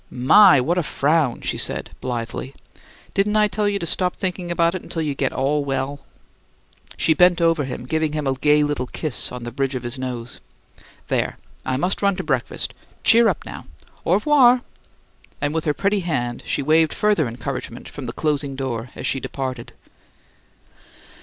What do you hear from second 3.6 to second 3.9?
you to